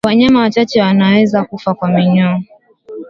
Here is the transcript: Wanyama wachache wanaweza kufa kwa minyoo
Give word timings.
Wanyama 0.05 0.39
wachache 0.41 0.81
wanaweza 0.81 1.43
kufa 1.43 1.73
kwa 1.73 1.89
minyoo 1.89 2.39